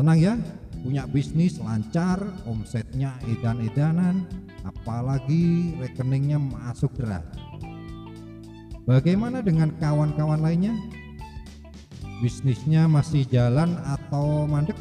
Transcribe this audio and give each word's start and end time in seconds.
Senang 0.00 0.16
ya 0.16 0.32
punya 0.80 1.04
bisnis 1.04 1.60
lancar, 1.60 2.24
omsetnya 2.48 3.20
edan-edanan, 3.28 4.24
apalagi 4.64 5.76
rekeningnya 5.76 6.40
masuk 6.40 6.88
deras. 6.96 7.20
Bagaimana 8.88 9.44
dengan 9.44 9.68
kawan-kawan 9.76 10.40
lainnya? 10.40 10.72
Bisnisnya 12.24 12.88
masih 12.88 13.28
jalan 13.28 13.76
atau 13.84 14.48
mandek? 14.48 14.80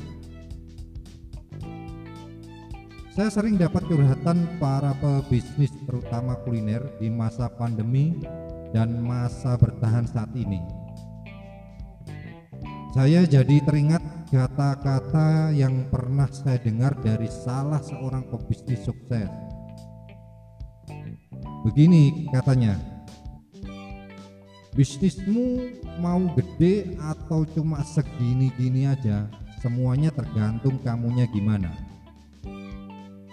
Saya 3.12 3.28
sering 3.28 3.60
dapat 3.60 3.84
curhatan 3.92 4.48
para 4.56 4.96
pebisnis 5.04 5.76
terutama 5.84 6.40
kuliner 6.48 6.96
di 6.96 7.12
masa 7.12 7.52
pandemi 7.52 8.24
dan 8.72 9.04
masa 9.04 9.60
bertahan 9.60 10.08
saat 10.08 10.32
ini. 10.32 10.64
Saya 12.96 13.28
jadi 13.28 13.60
teringat 13.68 14.19
kata-kata 14.30 15.50
yang 15.50 15.90
pernah 15.90 16.30
saya 16.30 16.62
dengar 16.62 16.94
dari 17.02 17.26
salah 17.26 17.82
seorang 17.82 18.30
pebisnis 18.30 18.86
sukses. 18.86 19.26
Begini 21.66 22.30
katanya, 22.30 22.78
bisnismu 24.78 25.74
mau 25.98 26.22
gede 26.38 26.94
atau 27.02 27.42
cuma 27.42 27.82
segini-gini 27.82 28.86
aja, 28.86 29.26
semuanya 29.66 30.14
tergantung 30.14 30.78
kamunya 30.86 31.26
gimana. 31.34 31.74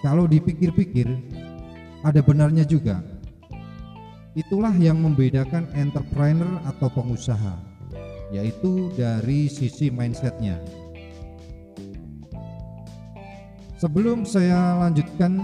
Kalau 0.01 0.25
dipikir-pikir, 0.25 1.13
ada 2.09 2.25
benarnya 2.25 2.65
juga. 2.65 3.05
Itulah 4.33 4.73
yang 4.81 5.01
membedakan 5.01 5.69
entrepreneur 5.77 6.61
atau 6.65 6.89
pengusaha 6.93 7.77
yaitu 8.35 8.91
dari 8.99 9.47
sisi 9.47 9.87
mindsetnya. 9.87 10.59
Sebelum 13.87 14.27
saya 14.27 14.83
lanjutkan, 14.83 15.39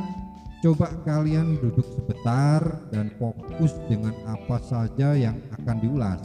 coba 0.67 0.91
kalian 1.07 1.63
duduk 1.63 1.87
sebentar 1.95 2.59
dan 2.91 3.15
fokus 3.15 3.71
dengan 3.87 4.11
apa 4.27 4.59
saja 4.67 5.15
yang 5.15 5.39
akan 5.63 5.79
diulas. 5.79 6.19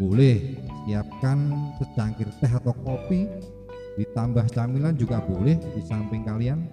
Boleh 0.00 0.56
siapkan 0.88 1.52
secangkir 1.76 2.24
teh 2.40 2.48
atau 2.48 2.72
kopi, 2.72 3.28
ditambah 4.00 4.48
camilan 4.48 4.96
juga 4.96 5.20
boleh 5.20 5.60
di 5.60 5.84
samping 5.84 6.24
kalian. 6.24 6.64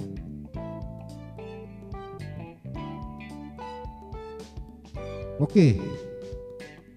Oke, 5.44 5.76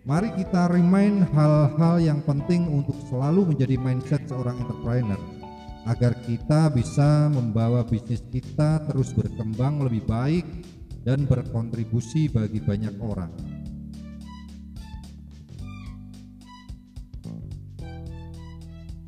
Mari 0.06 0.30
kita 0.38 0.70
remind 0.70 1.26
hal-hal 1.34 1.98
yang 1.98 2.22
penting 2.22 2.70
untuk 2.70 2.94
selalu 3.10 3.52
menjadi 3.52 3.74
mindset 3.74 4.22
seorang 4.30 4.62
entrepreneur 4.62 5.39
agar 5.88 6.16
kita 6.24 6.68
bisa 6.72 7.28
membawa 7.32 7.84
bisnis 7.86 8.20
kita 8.28 8.84
terus 8.88 9.12
berkembang 9.16 9.84
lebih 9.84 10.04
baik 10.04 10.44
dan 11.04 11.24
berkontribusi 11.24 12.28
bagi 12.28 12.60
banyak 12.60 12.94
orang. 13.00 13.32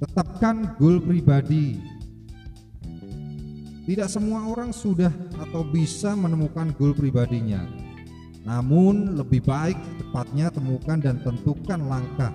Tetapkan 0.00 0.76
goal 0.80 0.98
pribadi. 0.98 1.78
Tidak 3.82 4.06
semua 4.06 4.46
orang 4.46 4.70
sudah 4.70 5.10
atau 5.42 5.66
bisa 5.66 6.14
menemukan 6.14 6.70
goal 6.78 6.94
pribadinya 6.94 7.82
namun 8.42 9.14
lebih 9.14 9.46
baik 9.46 9.78
tepatnya 10.02 10.50
temukan 10.50 10.98
dan 10.98 11.22
tentukan 11.22 11.80
langkah. 11.86 12.34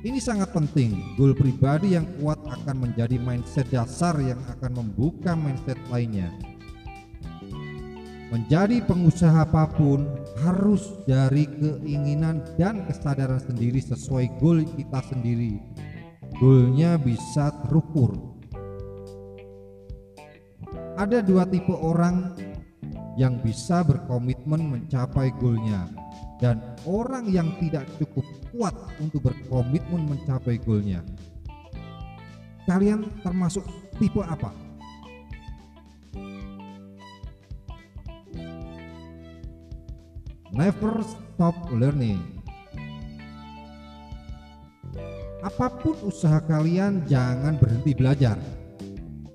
Ini 0.00 0.16
sangat 0.16 0.56
penting. 0.56 0.96
Goal 1.20 1.36
pribadi 1.36 1.92
yang 1.92 2.08
kuat 2.16 2.40
akan 2.40 2.88
menjadi 2.88 3.20
mindset 3.20 3.68
dasar 3.68 4.16
yang 4.16 4.40
akan 4.48 4.80
membuka 4.80 5.36
mindset 5.36 5.76
lainnya. 5.92 6.32
Menjadi 8.32 8.80
pengusaha 8.80 9.44
apa 9.44 9.68
pun 9.68 10.08
harus 10.40 10.96
dari 11.04 11.44
keinginan 11.44 12.40
dan 12.56 12.88
kesadaran 12.88 13.44
sendiri 13.44 13.76
sesuai 13.76 14.40
goal 14.40 14.64
kita 14.64 15.04
sendiri. 15.04 15.60
Goalnya 16.40 16.96
bisa 16.96 17.52
terukur. 17.68 18.16
Ada 20.96 21.20
dua 21.20 21.44
tipe 21.44 21.76
orang 21.76 22.40
yang 23.20 23.36
bisa 23.44 23.84
berkomitmen 23.84 24.64
mencapai 24.64 25.28
goalnya 25.36 25.92
dan 26.40 26.56
orang 26.88 27.28
yang 27.28 27.52
tidak 27.60 27.84
cukup 28.00 28.24
kuat 28.50 28.74
untuk 28.98 29.28
berkomitmen 29.28 30.08
mencapai 30.08 30.56
goalnya. 30.58 31.04
Kalian 32.64 33.06
termasuk 33.20 33.64
tipe 34.00 34.24
apa? 34.24 34.50
Never 40.50 41.04
stop 41.06 41.54
learning. 41.70 42.42
Apa 45.40 45.72
pun 45.72 45.96
usaha 46.04 46.36
kalian, 46.44 47.06
jangan 47.08 47.56
berhenti 47.56 47.96
belajar 47.96 48.36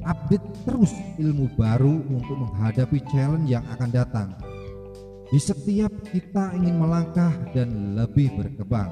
update 0.06 0.46
terus 0.64 0.94
ilmu 1.18 1.50
baru 1.58 1.98
untuk 2.14 2.38
menghadapi 2.38 3.02
challenge 3.10 3.50
yang 3.50 3.66
akan 3.74 3.90
datang. 3.90 4.30
Di 5.36 5.44
setiap 5.44 5.92
kita 6.16 6.56
ingin 6.56 6.80
melangkah 6.80 7.36
dan 7.52 7.92
lebih 7.92 8.32
berkembang. 8.40 8.88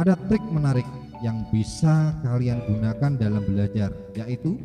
Ada 0.00 0.16
trik 0.24 0.40
menarik 0.40 0.88
yang 1.20 1.44
bisa 1.52 2.16
kalian 2.24 2.64
gunakan 2.64 3.12
dalam 3.12 3.44
belajar, 3.44 3.92
yaitu 4.16 4.56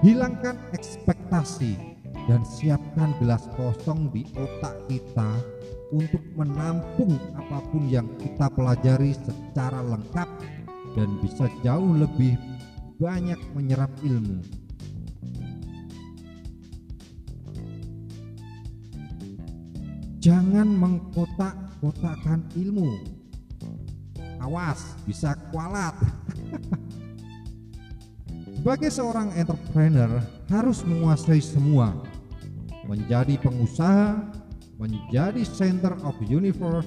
hilangkan 0.00 0.56
ekspektasi 0.72 1.76
dan 2.24 2.40
siapkan 2.40 3.12
gelas 3.20 3.44
kosong 3.52 4.08
di 4.16 4.24
otak 4.32 4.88
kita 4.88 5.28
untuk 5.92 6.24
menampung 6.40 7.20
apa 7.36 7.60
pun 7.68 7.84
yang 7.84 8.08
kita 8.16 8.48
pelajari 8.48 9.12
secara 9.12 9.84
lengkap 9.84 10.28
dan 10.96 11.20
bisa 11.20 11.44
jauh 11.60 12.00
lebih 12.00 12.32
banyak 12.96 13.36
menyerap 13.52 13.92
ilmu. 14.00 14.57
Jangan 20.28 20.68
mengkotak-kotakan 20.68 22.52
ilmu. 22.52 23.00
Awas, 24.44 24.92
bisa 25.08 25.32
kualat. 25.48 25.96
Sebagai 28.60 28.92
seorang 28.92 29.32
entrepreneur 29.32 30.20
harus 30.52 30.84
menguasai 30.84 31.40
semua. 31.40 31.96
Menjadi 32.84 33.40
pengusaha, 33.40 34.20
menjadi 34.76 35.48
center 35.48 35.96
of 36.04 36.12
universe 36.20 36.84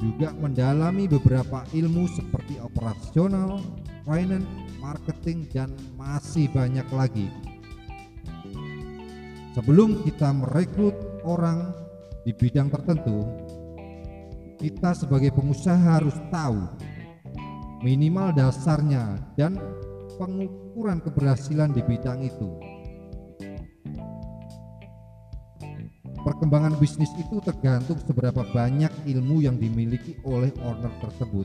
juga 0.00 0.32
mendalami 0.32 1.04
beberapa 1.04 1.68
ilmu 1.68 2.08
seperti 2.16 2.56
operasional, 2.64 3.60
finance, 4.08 4.48
marketing, 4.80 5.44
dan 5.52 5.68
masih 6.00 6.48
banyak 6.48 6.88
lagi. 6.96 7.28
Sebelum 9.52 10.00
kita 10.08 10.32
merekrut 10.32 10.96
orang 11.28 11.83
di 12.24 12.32
bidang 12.32 12.72
tertentu, 12.72 13.20
kita 14.56 14.96
sebagai 14.96 15.28
pengusaha 15.36 16.00
harus 16.00 16.16
tahu 16.32 16.56
minimal 17.84 18.32
dasarnya 18.32 19.20
dan 19.36 19.60
pengukuran 20.16 21.04
keberhasilan 21.04 21.76
di 21.76 21.84
bidang 21.84 22.24
itu. 22.24 22.48
Perkembangan 26.24 26.80
bisnis 26.80 27.12
itu 27.20 27.36
tergantung 27.44 28.00
seberapa 28.00 28.40
banyak 28.56 28.88
ilmu 29.04 29.44
yang 29.44 29.60
dimiliki 29.60 30.16
oleh 30.24 30.48
owner 30.64 30.88
tersebut. 31.04 31.44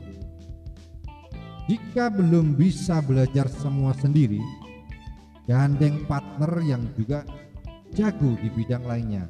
Jika 1.68 2.08
belum 2.08 2.56
bisa 2.56 3.04
belajar 3.04 3.44
semua 3.52 3.92
sendiri, 3.92 4.40
gandeng 5.44 6.08
partner 6.08 6.64
yang 6.64 6.88
juga 6.96 7.28
jago 7.92 8.32
di 8.40 8.48
bidang 8.48 8.88
lainnya. 8.88 9.28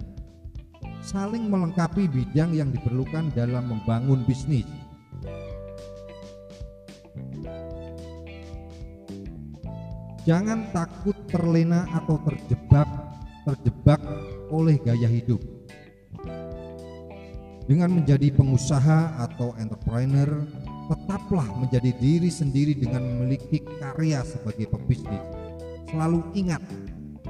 Saling 1.10 1.50
melengkapi 1.50 2.06
bidang 2.06 2.54
yang 2.54 2.70
diperlukan 2.70 3.34
dalam 3.34 3.66
membangun 3.66 4.22
bisnis. 4.30 4.62
Jangan 10.22 10.70
takut 10.70 11.18
terlena 11.26 11.90
atau 11.90 12.14
terjebak 12.22 12.86
terjebak 13.42 13.98
oleh 14.54 14.78
gaya 14.78 15.10
hidup. 15.10 15.42
Dengan 17.66 17.90
menjadi 17.90 18.30
pengusaha 18.30 19.18
atau 19.18 19.58
entrepreneur, 19.58 20.46
tetaplah 20.94 21.50
menjadi 21.58 21.90
diri 21.98 22.30
sendiri 22.30 22.78
dengan 22.78 23.02
memiliki 23.02 23.58
karya 23.82 24.22
sebagai 24.22 24.70
pebisnis. 24.70 25.26
Selalu 25.90 26.22
ingat 26.38 26.62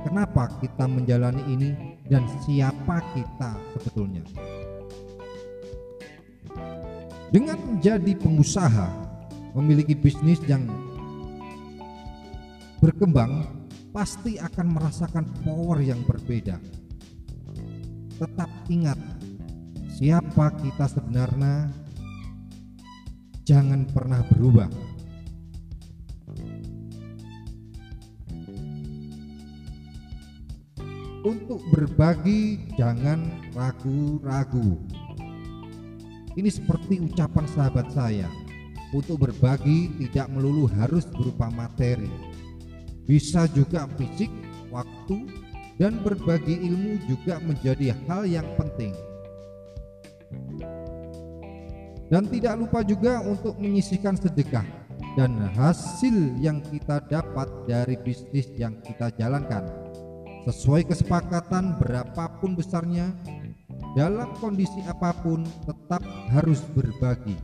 kenapa 0.05 0.53
kita 0.61 0.85
menjalani 0.85 1.41
ini 1.49 1.90
dan 2.11 2.27
siapa 2.43 2.99
kita 3.15 3.55
sebetulnya. 3.79 4.27
Dengan 7.31 7.55
menjadi 7.62 8.12
pengusaha, 8.19 8.91
memiliki 9.55 9.95
bisnis 9.95 10.43
yang 10.51 10.67
berkembang 12.83 13.47
pasti 13.95 14.35
akan 14.43 14.67
merasakan 14.75 15.31
power 15.47 15.79
yang 15.79 16.03
berbeda. 16.03 16.59
Tetap 18.19 18.51
ingat 18.67 18.99
siapa 19.95 20.51
kita 20.59 20.91
sebenarnya, 20.91 21.71
jangan 23.47 23.87
pernah 23.87 24.27
berubah. 24.35 24.90
Untuk 31.21 31.61
berbagi, 31.69 32.73
jangan 32.81 33.29
ragu-ragu. 33.53 34.81
Ini 36.33 36.49
seperti 36.49 36.97
ucapan 36.97 37.45
sahabat 37.45 37.93
saya. 37.93 38.25
Untuk 38.97 39.29
berbagi, 39.29 39.93
tidak 40.01 40.33
melulu 40.33 40.65
harus 40.81 41.05
berupa 41.13 41.53
materi, 41.53 42.09
bisa 43.05 43.45
juga 43.53 43.85
fisik, 44.01 44.33
waktu, 44.73 45.29
dan 45.77 46.01
berbagi 46.01 46.57
ilmu 46.57 46.97
juga 47.05 47.37
menjadi 47.45 47.93
hal 48.09 48.25
yang 48.25 48.49
penting. 48.57 48.97
Dan 52.09 52.33
tidak 52.33 52.65
lupa 52.65 52.81
juga 52.81 53.21
untuk 53.21 53.61
menyisihkan 53.61 54.17
sedekah 54.17 54.65
dan 55.21 55.37
hasil 55.53 56.17
yang 56.41 56.65
kita 56.65 57.05
dapat 57.13 57.47
dari 57.69 58.01
bisnis 58.01 58.49
yang 58.57 58.81
kita 58.81 59.13
jalankan 59.15 59.80
sesuai 60.49 60.89
kesepakatan 60.89 61.77
berapapun 61.77 62.57
besarnya 62.57 63.13
dalam 63.93 64.33
kondisi 64.41 64.81
apa 64.89 65.13
pun 65.21 65.45
tetap 65.69 66.01
harus 66.33 66.65
berbagi. 66.73 67.37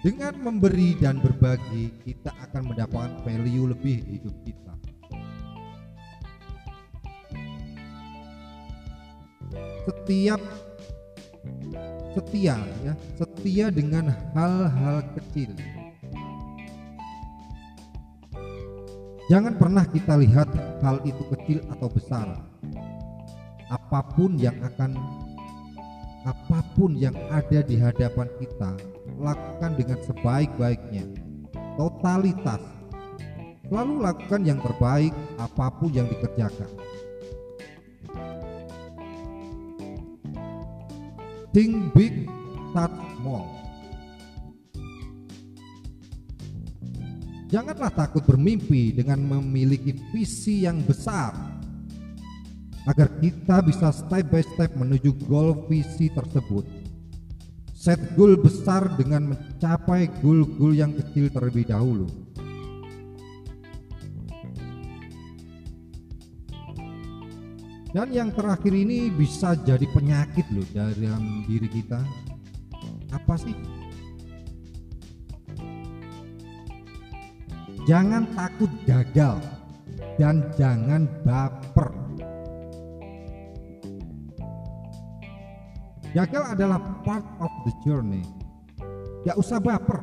Dengan 0.00 0.32
memberi 0.40 0.96
dan 0.96 1.20
berbagi 1.20 1.92
kita 2.08 2.32
akan 2.48 2.72
mendapatkan 2.72 3.20
value 3.20 3.68
lebih 3.68 4.00
di 4.00 4.12
hidup 4.16 4.36
kita. 4.48 4.74
Setiap 9.84 10.40
setia 12.10 12.58
ya 12.82 12.92
setia 13.20 13.66
dengan 13.70 14.10
hal-hal 14.34 15.04
kecil 15.14 15.54
Jangan 19.30 19.54
pernah 19.54 19.86
kita 19.86 20.18
lihat 20.18 20.50
hal 20.82 21.06
itu 21.06 21.22
kecil 21.30 21.62
atau 21.70 21.86
besar. 21.86 22.34
Apa 23.70 24.02
pun 24.18 24.34
yang 24.34 24.58
akan 24.58 24.98
apa 26.26 26.58
pun 26.74 26.98
yang 26.98 27.14
ada 27.30 27.62
di 27.62 27.78
hadapan 27.78 28.26
kita, 28.42 28.74
lakukan 29.22 29.78
dengan 29.78 30.02
sebaik-baiknya. 30.02 31.06
Totalitas. 31.78 32.58
Selalu 33.70 34.02
lakukan 34.02 34.42
yang 34.42 34.58
terbaik 34.58 35.14
apa 35.38 35.66
pun 35.78 35.94
yang 35.94 36.10
dikerjakan. 36.10 36.70
Think 41.54 41.94
big, 41.94 42.26
start 42.74 42.90
small. 43.22 43.46
Janganlah 47.50 47.90
takut 47.90 48.22
bermimpi 48.22 48.94
dengan 48.94 49.18
memiliki 49.26 49.90
visi 50.14 50.62
yang 50.62 50.86
besar 50.86 51.34
agar 52.86 53.10
kita 53.18 53.58
bisa 53.66 53.90
step 53.90 54.30
by 54.30 54.38
step 54.38 54.70
menuju 54.78 55.10
goal 55.26 55.66
visi 55.66 56.06
tersebut. 56.14 56.62
Set 57.74 57.98
goal 58.14 58.38
besar 58.38 58.94
dengan 58.94 59.34
mencapai 59.34 60.06
goal-goal 60.22 60.78
yang 60.78 60.94
kecil 60.94 61.26
terlebih 61.26 61.66
dahulu. 61.66 62.06
Dan 67.90 68.14
yang 68.14 68.30
terakhir 68.30 68.70
ini 68.70 69.10
bisa 69.10 69.58
jadi 69.66 69.82
penyakit 69.90 70.46
loh 70.54 70.62
dalam 70.70 71.42
diri 71.50 71.66
kita. 71.66 71.98
Apa 73.10 73.34
sih 73.34 73.79
Jangan 77.88 78.28
takut 78.36 78.68
gagal 78.84 79.40
dan 80.20 80.44
jangan 80.60 81.08
baper. 81.24 81.88
Gagal 86.10 86.44
adalah 86.58 86.80
part 87.06 87.22
of 87.38 87.52
the 87.64 87.72
journey. 87.86 88.26
Gak 89.22 89.38
usah 89.38 89.62
baper, 89.62 90.02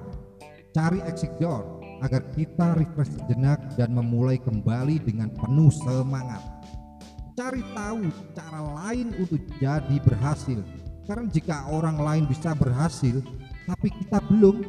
cari 0.71 1.03
exit 1.03 1.35
door 1.37 1.77
agar 2.01 2.21
kita 2.33 2.77
refresh 2.77 3.13
sejenak 3.17 3.59
dan 3.75 3.93
memulai 3.93 4.37
kembali 4.37 5.01
dengan 5.01 5.33
penuh 5.33 5.73
semangat. 5.73 6.41
Cari 7.37 7.61
tahu 7.77 8.09
cara 8.33 8.61
lain 8.81 9.13
untuk 9.21 9.41
jadi 9.61 9.97
berhasil. 10.01 10.61
Karena 11.05 11.29
jika 11.29 11.69
orang 11.69 12.01
lain 12.01 12.23
bisa 12.25 12.57
berhasil, 12.57 13.21
tapi 13.69 13.93
kita 13.93 14.19
belum, 14.27 14.63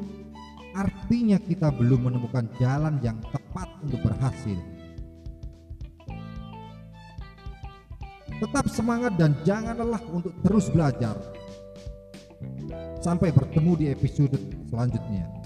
artinya 0.79 1.43
kita 1.43 1.75
belum 1.75 2.07
menemukan 2.07 2.47
jalan 2.63 3.03
yang 3.03 3.19
tepat 3.35 3.67
untuk 3.83 3.99
berhasil. 4.07 4.59
Tetap 8.39 8.71
semangat 8.71 9.19
dan 9.19 9.35
jangan 9.43 9.75
lelah 9.75 10.03
untuk 10.15 10.31
terus 10.47 10.71
belajar. 10.71 11.19
Sampai 13.03 13.35
bertemu 13.35 13.73
di 13.75 13.87
episode 13.91 14.39
selanjutnya. 14.71 15.38